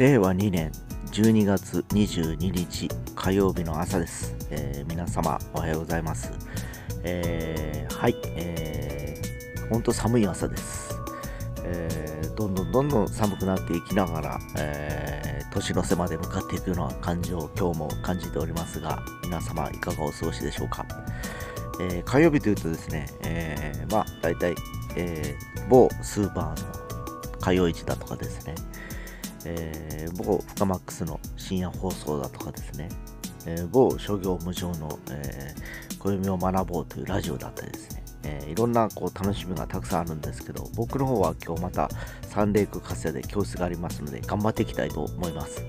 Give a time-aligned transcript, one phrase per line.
[0.00, 0.72] 令和2年
[1.12, 6.32] 12月22日火曜日の朝です、えー皆様おはようございます、
[7.04, 10.94] えーはい、えー、ほんと寒い朝です、
[11.64, 20.86] えーどんどんどんどん寒くなっていきながら、えー年の瀬まで向かっていくような感じを今日も感じておりますが皆様いかがお過ごしでしょうか、
[21.78, 24.54] えー火曜日というとですね、えーまあ大体、
[24.96, 26.80] えー某スーパーの
[27.38, 28.54] 火曜市だとかですね、
[29.44, 32.88] えー某フカマックスの深夜放送だとかですね、
[33.46, 41.88] えー某商業無常の、えー暦を学ぼうというラジオだったりですね、えーいろんなこう楽しみがたくさんあるんですけど僕の方は今日また
[42.22, 45.62] サンレイク活性で教室がありますので頑張っていきたいと思います。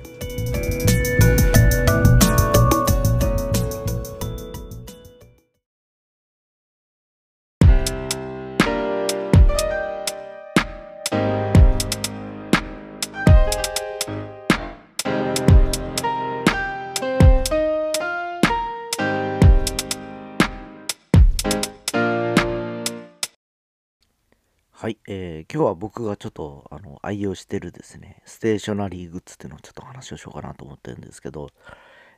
[24.82, 31.50] はい、えー今日は僕がちょっとあの愛用してるですね、ステーショナリーグッズっていうのをちょっと話をしようかなと思ってるんですけど、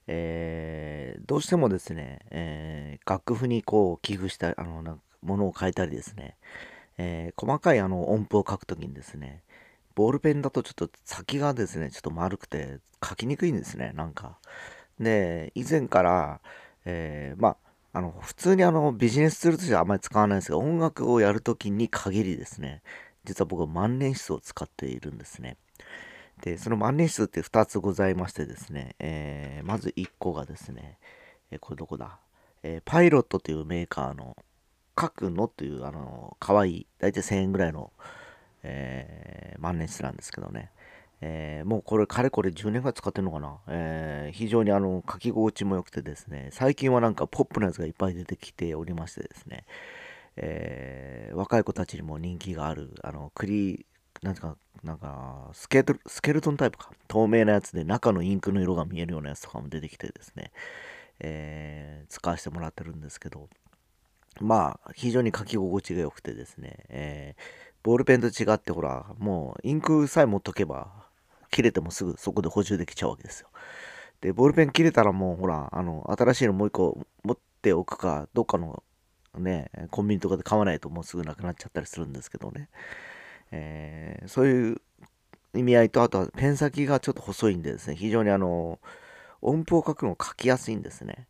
[0.07, 6.37] えーどうしてもですね、えー楽譜にこう寄付したあのなんかものを変えたりですね、
[6.97, 9.43] えー細かいあの音符を書くときにですね、
[9.93, 14.37] ボールペンだとちょっと先がですね、ちょっと丸くて書きにくいんですね、なんか。
[15.01, 16.39] で、以前から、
[16.85, 17.57] えーまあ、
[17.93, 22.81] あの、普通にあの、ビジネスツールとしてはあんまり使わないんですが、音楽をやるときに限りですね、
[23.23, 25.57] 実は僕は万年筆を使っているんですね。
[26.43, 30.99] で、その万年筆って2つございましてですね、えーまず1個がですね、
[31.51, 32.19] えーこれどこだ、
[32.63, 34.37] えーパイロットというメーカーの、
[34.99, 37.93] 書くのという、あの、かわいい、だいたい1000円ぐらいの、
[38.63, 40.71] えー万年筆なんですけどね、
[41.25, 49.65] えーもうこれかれこれ10年ぐらい使ってるのかな、えー非常にあの書き心地も良くてですね最近はなんかポップなやつがいっぱい出てきておりましてですね、
[50.35, 53.85] えー若い子たちにも人気があるあのクリ
[54.21, 56.91] なんかなんかスケトスケルトンタイプか？
[57.07, 60.51] 透明なやつで中のインクの色が見えるようなやつとかも出てきてですね、
[61.19, 63.47] え使わせてもらってるんですけど。
[64.41, 67.41] まあ、非常に書き心地が良くてですね、えー
[67.83, 71.02] ボールペンと違ってほら、もうインクさえ持っとけば、
[71.53, 73.49] 切れてもすぐそこで補充できちゃうわけですよ。
[74.21, 78.83] で、ボールペン切れたらもうほら、あの、新しいのもう一個持っておくか、どっかの
[79.37, 82.69] ね、コンビニとかで買わないともうすぐなくなっちゃったりするんですけどね。
[83.51, 84.81] えーそういう
[85.55, 88.79] 意味合いと、あとはペン先がちょっと細いんでですね、非常にあの、
[89.41, 91.27] 音符を書くのを書きやすいんですね。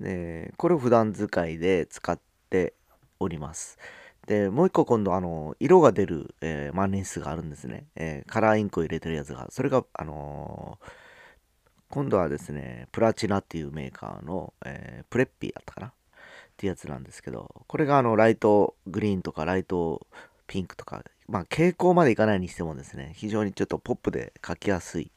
[0.00, 2.18] で、これを普段使いで使っ
[2.50, 2.74] て
[3.20, 3.78] おります。
[4.26, 7.86] で、もう一個今度、あの、色が出る、えー万年筆があるんですね。
[7.94, 9.48] えーカラーインクを入れてるやつが。
[9.50, 10.90] それが、あのー
[11.90, 15.86] 今度はですね、プラチナっていうメーカーの、えープレッピーだったかな？
[15.88, 15.90] っ
[16.56, 20.06] ていうやつなんですけど、これがあの、ライトグリーンとかライト
[20.46, 25.12] ピンクとか、まあ、蛍光までいかないにしてもですね、非常にちょっとポップで書きやすい、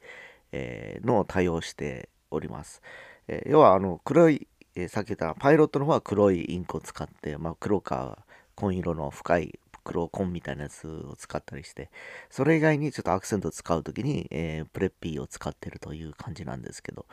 [0.51, 2.81] えーのを対応しております。
[3.27, 8.25] え要は、あの、黒い、えーさっき言ったパイロットの方は黒いインクを使って、まあ、黒か
[8.57, 11.89] 紺色の深い黒紺みたいなやつを使ったりして、
[12.29, 17.05] それ以外にちょっとアクセントを使うときに、えープレッピーを使ってるという感じなんですけど、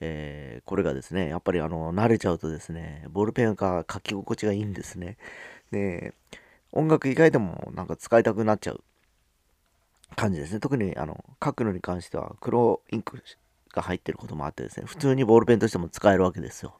[0.00, 5.18] えーこれがですね、やっぱりあの、慣れちゃうとですね、ボールペンが書き心地がいいんですね。
[5.70, 6.14] で、
[6.72, 8.82] 音楽以外でもなんか使いたくなっちゃう
[10.16, 10.60] 感じですね。
[10.60, 13.22] 特にあの、書くのに関しては黒インク
[13.72, 16.78] が入ってることもあってですね、普通にボールペンとしても使えるわけですよ。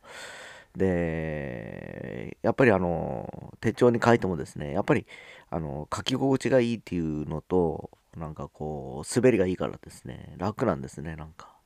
[0.76, 5.06] で、やっぱりあの、手帳に書いてもですね、やっぱり
[5.50, 11.56] あの、書き心地がいいっていうのと、なんかこう、滑りがいいからですね、楽なんですね、なんか。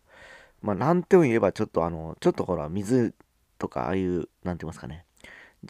[0.62, 3.14] まあ、なんて言えばちょっとあの、ちょっとほら、水
[3.58, 5.04] とか、ああいう、なんて言いますかね、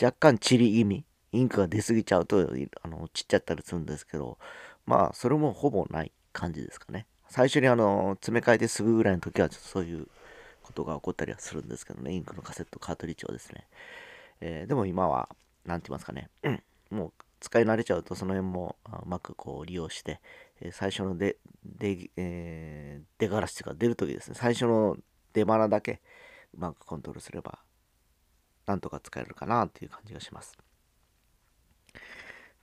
[0.01, 2.49] 若干チリ気味、インクが出過ぎちゃうと、
[2.83, 4.39] あの、散っちゃったりするんですけど、
[4.87, 7.07] まあ、それもほぼない感じですかね。
[7.29, 10.07] 最初にあの、詰め替えてすぐぐらいの時は、ちょっとそういう
[10.63, 13.67] ことが起こったりはするんですけどね、インクのカセット、カートリッジをですね。
[14.41, 15.29] えーでも今は、
[15.65, 16.63] なんて言いますかね、うん。
[16.91, 20.21] もう使い慣れちゃうと、その辺もあうまくこう利用して、
[20.61, 24.97] えー最初の出、出、えー出がらしというか出るときですね、最初の
[25.33, 26.01] 出花だけ
[26.55, 27.61] うまくコントロールすれば、
[28.67, 30.57] なんとか使えるかなっていう感じがします。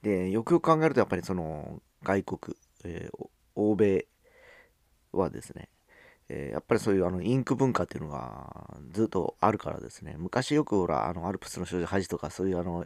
[0.01, 4.05] で、よくよく考えると、やっぱりその外国、えーお欧米
[5.11, 5.69] はですね、
[6.29, 12.85] えーやっぱりそういうあのインク文化っていうのがずっとあるからですね、昔よくほら、あのアルプスの少女ハジとかそういうあの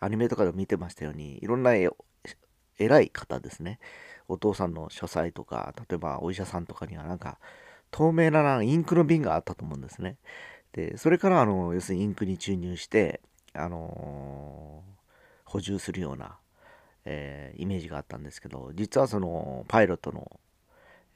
[0.00, 3.78] アニメとかで見てましたように、いろんな偉い方ですね、
[4.28, 7.38] お父さんの書斎とか例えばお医者さんとかにはなんか
[7.90, 10.16] 透明なインクの瓶があったと思うんですね。
[10.72, 13.20] でそれからあの要するにインクに注入して
[13.52, 16.38] あのー、補充するような、
[17.04, 20.40] えー、イメージがあったんですけど実はそのパイロットの、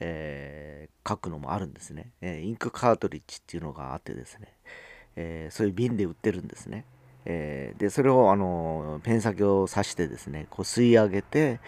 [0.07, 4.53] えー、書くのもあるんですね、えインクカートリッジっていうのがあってですね、
[5.17, 6.85] えそういう瓶で売ってるんですね。
[7.25, 11.59] え、でそれをあのペン先を刺してですねこう吸い上げて、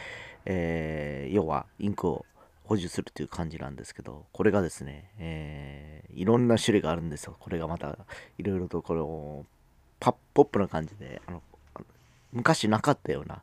[0.44, 2.26] え、要はインクを
[2.64, 7.36] 補充するという感じなんですけどこれがですね、えー、いろんな種類があるんですよ。
[7.40, 7.96] これがまた
[8.38, 9.46] いろいろとこれを
[9.98, 11.42] パッポップな感じであの
[12.32, 13.42] 昔なかったような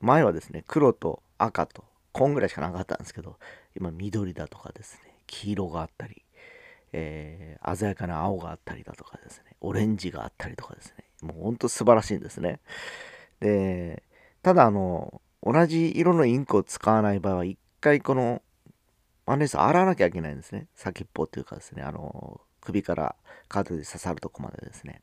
[0.00, 3.38] 前はですね黒と赤と紺ぐらいしかなかったんですけど
[3.76, 6.22] 今緑だとかですね黄色があったり、
[6.92, 12.60] えー、鮮やかな青があったりだとかですねオレンジがあったりとかですねもうほんと素晴らしいんですね。
[13.40, 14.02] で、
[14.42, 18.42] ただあの、同じ色のインクを使わない場合は、一回この
[19.26, 20.66] マネース洗わなきゃいけないんですね。
[20.74, 23.14] 先っぽっていうかですね、あの、首から
[23.48, 25.02] カードで刺さるとこまでですね。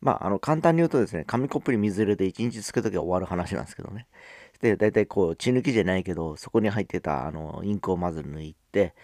[0.00, 4.06] まあ、あの、簡単に言うとですね、紙コップに水入れて1日つけときは終わる話なんですけどね。
[4.60, 8.94] で、大体こう、血抜きじゃないけど、そこに入ってた、あの、インクをまず抜いて、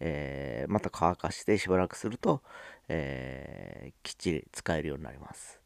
[0.00, 2.42] えー、また乾かしてしばらくすると、
[2.88, 5.60] えー、きっちり使えるようになります。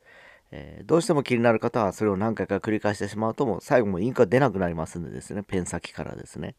[0.53, 5.43] えー、どうしても気になる方はそれを何回か繰り返してしまうともう最後もインクが出なくなりますんでですね。
[5.43, 6.55] ペン先からですね、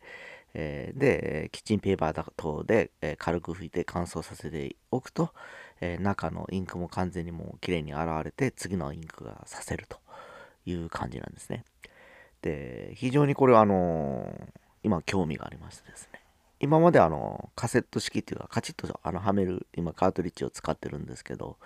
[0.54, 5.34] え、でキッチンペーパー等で、え軽く拭いて乾燥させておくと、
[5.80, 10.00] え中のインクも完全にもう綺麗に洗われて次のインクがさせると
[10.66, 11.64] いう感じなんですね。
[12.42, 14.32] で非常にこれはあの
[14.84, 16.22] 今興味がありましてですね。
[16.60, 21.58] 今まであのカセット式っていうかカチッとあのはめる今カートリッジを使ってるんですけど、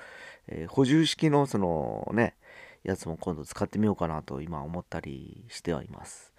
[0.47, 2.35] えー、補充式のそのね
[2.83, 6.33] やつも今度使ってみようかなと今思ったりしてはいます、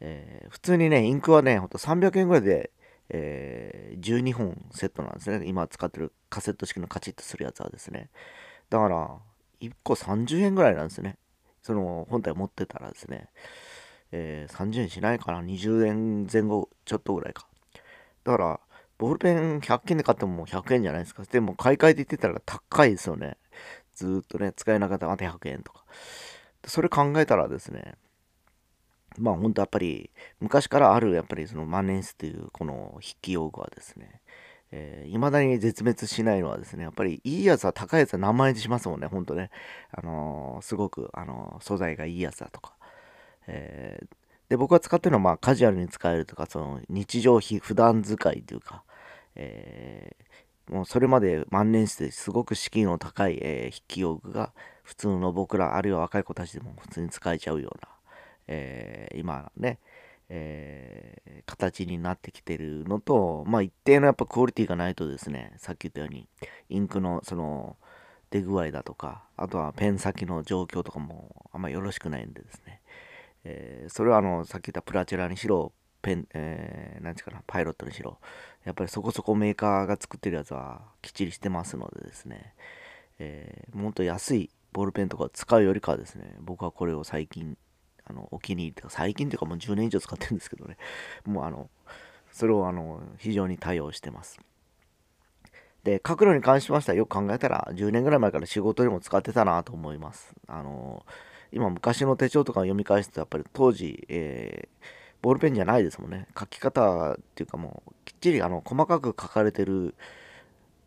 [0.00, 2.70] えー、普通にねインクはねほんと300円ぐらいで、
[3.08, 5.46] えー、12本セットなんですね。
[5.46, 8.10] 今使ってるカセット式のカチッとするやつはですね。
[8.68, 9.08] だから
[9.60, 11.16] 1個30円ぐらいなんですね。
[11.68, 13.28] その本体持ってたらですね、
[14.10, 17.46] えー、30円しないかな20円前後ちょっとぐらいか
[18.24, 18.60] だから、
[18.96, 21.24] ボールペン100均で買っても100円じゃないですか。
[21.24, 23.36] でも買い替えて言ってたら高いですよね。
[23.94, 25.84] ずっとね、使えなかったらまた100円とか。
[26.66, 27.96] それ考えたらですね、
[29.18, 30.10] まあ本当やっぱり
[30.40, 34.22] 昔からあるやっぱりその万年筆というこの筆記用具はですね、
[34.70, 39.50] えー、未だに絶滅しないのはですね、やっぱりいいやつは高いやつは何万円でしますもんね、ほんとね。
[39.92, 42.74] あのー、すごく、あのー、素材がいいやつだとか。
[43.46, 44.06] えー、
[44.50, 48.82] で、僕が使ってるのは、まあ、カジュアルに使えるとか、その、日常費、普段使いというか、
[49.36, 50.16] え、
[50.70, 57.88] もうそれまで万年筆ですごく資金の高い、えー、筆記用具が、普通の僕ら、あるいは若い子たちでも普通に使えちゃうような、
[58.48, 59.78] え、今ね、
[60.28, 66.28] えー、形になってきてるのと、まあ、一定のやっぱクオリティがないとですね、さっき言ったように、
[66.68, 67.76] インクのその
[68.30, 72.82] 出具合だとか、あとはペン先の状況とかもあんまよろしくないんでですね、
[73.44, 75.72] えー、それはあのさっき言ったプラチェラにしろ
[76.02, 78.18] ペン、えー、なんていうかなパイロットにしろ
[78.64, 82.54] やっぱりそこそこメーカーが作ってるやつはきっちりしてますのでですね、
[83.18, 87.56] えー、もっと安いボールペンとか使うよりかはですね僕はこれを最近
[88.08, 90.76] あのお気に入りとか最近というかもう10年以上使ってるんですけどね。
[91.26, 91.68] もうあの
[92.32, 94.40] それをあの非常に多用してます。
[95.84, 100.34] で書くのに関しましてはよく考えたら10年ぐらい前から仕事でも使ってたなと思います。
[100.46, 101.04] あの
[101.52, 104.84] 今昔の手帳とかを読み返すとやっぱり当時、えー、
[105.22, 106.26] ボールペンじゃないですもんね。
[106.38, 109.94] 書き方っていうかもうきっちりあの細かく書かれてる、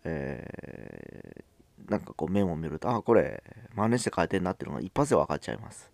[0.03, 5.89] えー、なんかこうメモを見るとあこれ真似して書いてんなっていうのが一発で分かっちゃいます。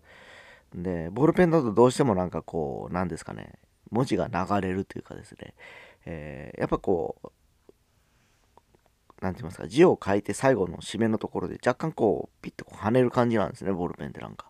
[0.75, 3.53] でボールペンだとどうしてもなんかこうなんですかね
[3.91, 5.53] 文字が流れるというかですね、
[6.05, 7.27] えー、やっぱこう
[9.21, 14.47] 何て言いますか字を書いて最後の締めのところで若干こうピッとこう跳ねる感じなんですねボールペンってなんか。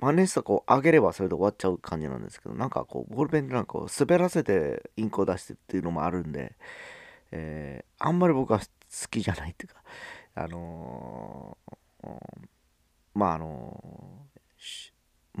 [0.00, 6.56] マネーストこう上げればそれで終わっちゃう感じなんですけどなんかこうボールペンってなんかこう滑らせてインクを出してっていうのもあるんで、
[7.32, 8.64] えー、あんまり僕は好
[9.10, 9.82] きじゃないっていうか
[10.36, 12.08] あのー、
[13.14, 14.90] まああのー、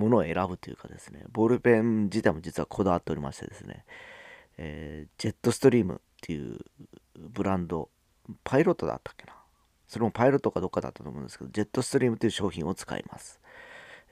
[0.00, 3.84] ものを選ぶというかですねボールペン自体も実はこだわっておりましてですね、
[4.58, 6.58] えジェットストリームっていう
[7.18, 7.88] ブランド
[8.42, 9.34] パイロットだったっけな？
[9.88, 13.40] それもパイロットかどっかだったと思うんですけど、ジェットストリームという商品を使います。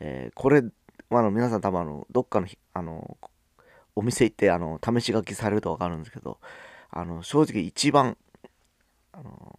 [0.01, 0.65] えー、これ、
[1.11, 3.17] あの皆さん多分あの、どっかのあの
[3.95, 6.39] お店行ってあの試し書きされると分かるんですけど、
[6.91, 8.17] あの正直一番
[9.13, 9.57] あの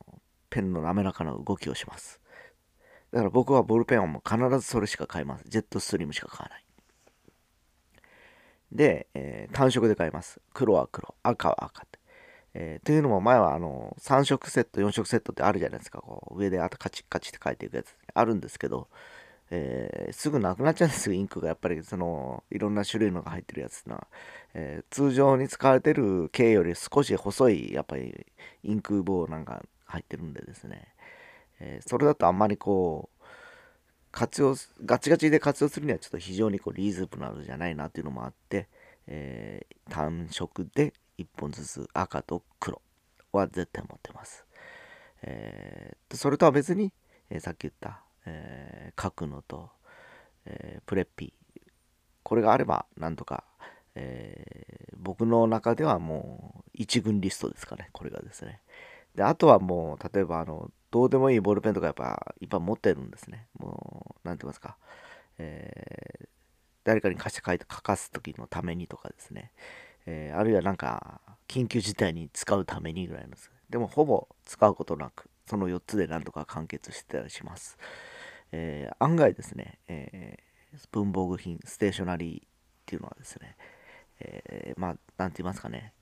[0.49, 2.19] ペンの滑らかな動きをします。
[3.11, 5.45] だから僕はボールペンはもう必ずそれしか買います。
[5.47, 6.65] ジェットストリームしか買わない。
[8.71, 10.41] で、えー、単色で買います。
[10.53, 11.99] 黒は黒、赤は赤って。
[12.53, 18.87] えー、というのも前はあの3色セット4色セットってあるじゃないですかこう上であとカチッカチって書いていくやつあるんですけど、
[19.51, 24.07] えー、すぐなくなっちゃうんですよインクがやっぱりそのいろんな種類のが入ってるやつな、
[24.55, 28.25] えー、通常に使われてる径より少し細いやっぱり
[28.63, 30.87] インク棒なんか入ってるんでですね、
[31.59, 33.25] えそれだとあんまりこう
[34.11, 38.67] 活用ガチガチで活用するにはちょっと非常にこうリーズナブルじゃないなっていうのもあって、
[39.07, 42.81] え単色で1本ずつ赤と黒
[43.31, 44.45] は絶対持ってます。
[45.21, 46.93] えー、それとは別に、
[47.29, 49.69] えー、さっき言った、えー、書くのと、
[50.45, 51.61] えー、プレッピー。
[52.23, 53.43] これがあればなんとか、
[53.95, 57.89] えー、僕の中ではもう一軍リストですかね。
[57.91, 58.61] これがですね。
[59.15, 63.47] であとはもう例えばあのどうでもいいボールペンとかやっぱいっぱい持ってるんですね。
[63.59, 64.77] もう何て言いますか、
[65.37, 66.27] えー、
[66.83, 69.51] 誰かに貸して書いて書かす時のためにとかですね。
[70.05, 73.51] えー、あるいはなんか緊急事態に使うためにぐらいのです。
[73.69, 77.77] でもほぼ使うことなくその4つでなんとか完結してたりします、
[78.51, 82.49] えー、案外ですね、えー、文房具品ステーショナリーっ
[82.85, 83.55] ていうのはですね、
[84.19, 85.93] え、まあ何て言いますかね、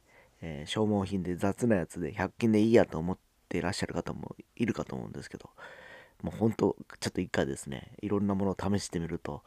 [0.42, 5.50] え消耗品で雑なやつで100均でいいやと思っていらっしゃる方もいるかと思うんですけど
[6.24, 9.44] もう本当ちょっと一回ですねいろんなものを試してみると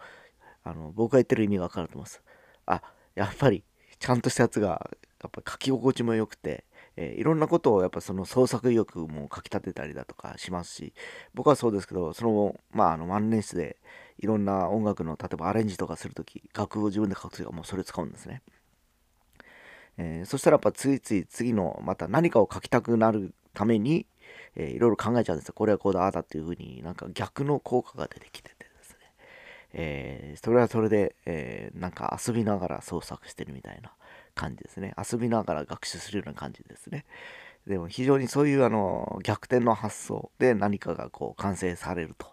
[0.63, 2.23] あの僕が言ってる意味がわかると思います。
[2.67, 2.83] あ
[3.15, 3.65] やっぱり
[3.99, 4.91] ちゃんとしたやつが
[5.23, 6.65] やっぱ書き心地も良くて、
[6.97, 10.95] えー、いろんなことをやっぱその創作意欲もかきたてたりだとかしますし
[11.35, 13.77] 僕はそうですけどそのまああの万年筆で
[14.19, 18.43] いろんな音楽の例えばアレンジとかする時楽譜を自分で書く時はもうそれ使うんですね、
[19.99, 24.07] えー、そしたらやっぱついつい次のまた何かを書きたくなるために、
[24.57, 28.97] えー、いろいろ考えちゃうんですよこれはこうだああだっていう風になんか逆の効果が出てきててですね
[29.73, 33.93] えー、それはそれで、えー、なんか遊びながら創作してるみたいな
[34.35, 34.95] 感じですね。
[34.97, 37.05] 遊びながら学習するような感じですね。
[37.67, 42.27] でも非常にそういうあの逆転の発想で何かがこう完成されると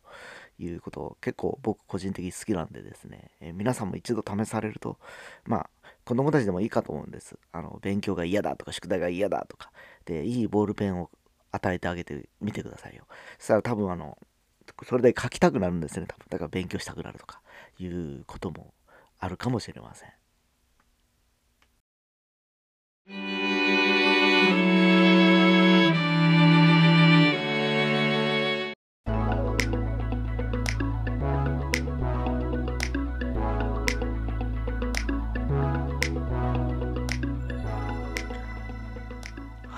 [0.57, 4.97] いうこと結構僕個人的に好きなんでですね、えー、皆さんも一度試されると
[5.45, 5.69] まあ
[6.07, 7.37] 子供たちでもいいかと思うんです。
[7.51, 9.71] あの勉強が嫌だとか宿題が嫌だとか
[10.05, 11.09] でいいボールペンを
[11.51, 13.03] 与えてあげてみてくださいよ。
[13.37, 14.17] そしたら多分あの
[14.85, 17.41] それで書きたくなるんですね多分だから勉強したくなるとか
[17.77, 18.73] いうことも
[19.19, 20.09] あるかもしれません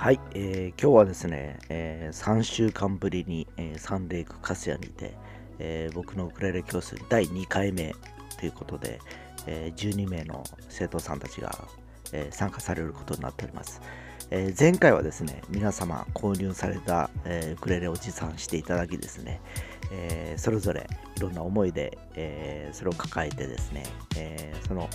[0.00, 5.14] はい、えー、今日はですね、えー、3週間ぶりに、えー、サンレイクカスヤにて、
[5.58, 7.94] えー、僕のウクレレ教室第2回目
[8.38, 8.98] ということで、
[9.46, 11.54] えー、12名の生徒さんたちが、
[12.14, 13.82] えー、参加されることになっております。
[14.30, 19.42] えー、前回はですね、皆様購入された、えー、ウクレレを持参していただきですね、
[19.92, 23.82] えー、それぞれいろんな思いで、えー、それを抱えてですね、
[24.16, 24.88] えー、その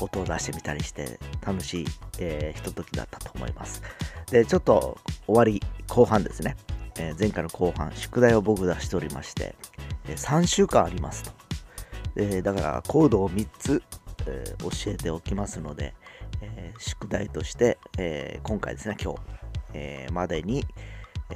[0.00, 1.86] 音を出してみたりして楽しい、
[2.18, 3.82] えー、ひとときだったと思います。
[4.30, 6.56] で、ちょっと終わり後半ですね、
[6.98, 9.54] えー、前回の後半、宿題を僕出しておりまして、
[10.06, 11.32] えー、3週間ありますと。
[12.16, 13.82] えだからコードを3つ、
[14.26, 15.94] え教えておきますので、
[16.40, 19.20] え宿題として、え今回ですね、今日、
[19.72, 20.64] えまでに、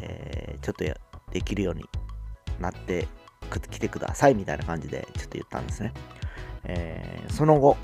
[0.01, 0.85] えちょっと
[1.33, 1.85] できるように
[2.61, 3.09] なって
[3.71, 5.93] きてくださいみたいな感じでちょっと言ったんですね。
[6.65, 7.77] えー、その後、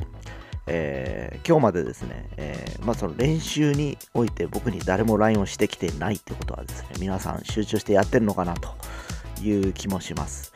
[0.67, 8.75] えー、今日までですね、えー、まあ、その練習において僕に誰も LINE をしてきてないってことはですね、皆さん集中してやってるのかなと
[9.43, 10.53] いう気もします。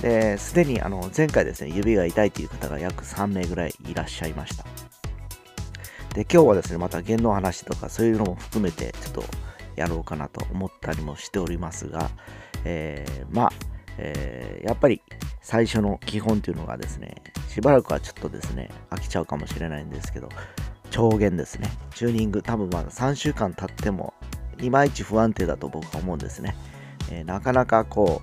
[0.00, 4.64] で、すでにあの前回ですね、指が痛いという方が約3名ぐらいいらっしゃいました。
[6.14, 9.24] で、今日はですね、また弦の話とかそういうのも含めてちょっと
[9.76, 12.10] やろうかなと思ったりもしておりますが、
[12.64, 13.52] えー、まあ、
[13.98, 15.02] えー、やっぱり
[15.40, 17.16] 最初の基本というのがですね、
[17.48, 20.28] しばらくはちょっとですね、飽きちゃうかもしれないんですけど、
[20.90, 21.70] 超弦ですね。
[21.94, 24.14] チューニング、多分まだ3週間経っても、
[24.60, 26.54] いまいち不安定だと僕は思うんですね。
[27.10, 28.22] えー、なかなかこ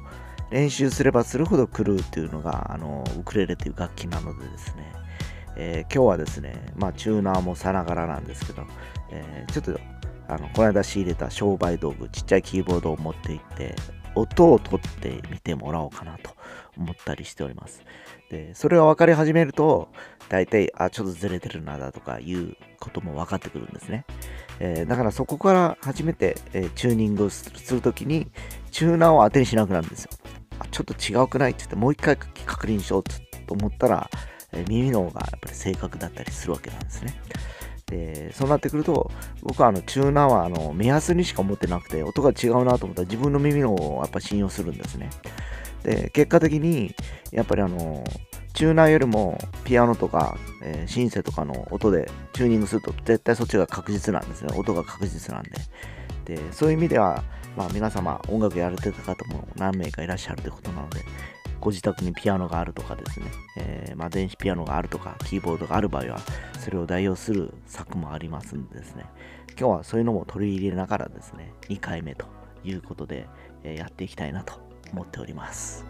[0.52, 4.94] う、練習すればするほど狂うっていうのが、あの、ウクレレという楽器なのでですね、
[5.56, 8.64] えー、今日はですね、まあ、チューナーもさながらなんですけど、
[9.12, 9.80] えー、ちょっと、
[10.28, 13.76] あの、この間仕入れた商売道具、ちっちゃいキーボードを持っていって、
[14.16, 16.32] 音を取ってみてもらおうかなと
[16.78, 17.84] 思ったりしております。
[18.30, 19.90] で、それが分かり始めると、
[20.30, 24.06] 大体、あ、ちょっとずれてるなだとかいうことも分かってくるんですね。
[24.60, 28.30] えー、だからそこから初めて、えー、チューニングをするときに、
[28.72, 30.12] チューナーを当てにしなくなるんですよ。
[30.60, 34.10] あ、ちょっと違うくないって言って、もう一回確認しようと思ったら、
[34.52, 37.14] え耳の方がやっぱり正確だったりするわけなんですね。
[37.90, 45.10] でそうなってくると僕はあのチューナーはあの目安にしか持ってなくて音が違うなと思ったら自分の耳のをやっぱ信用するんですね。
[45.84, 46.94] で結果的に
[47.32, 48.04] やっぱりあの
[48.54, 55.52] チューナーよりもピアノとか、えー、シンセとかの音でチューニングすると絶対そっちが確実なんですね音が確実なんで
[56.36, 57.24] でそういう意味では、
[57.56, 61.00] まあ、皆様音楽やられてた方も何名かいらっしゃるということなので
[61.60, 63.26] ご自宅にピアノがあるとかですね、
[63.58, 66.20] えー、まあ、電子ピアノがあるとか、キーボードがある場合は、
[66.60, 69.06] それを代用する策もありますんでですね、
[69.60, 72.26] 今日はそういうのも取り入れながらですね、2回目と
[72.64, 73.28] いうことで、
[73.64, 74.54] えー、やっていきたいなと
[74.94, 75.86] 思っております。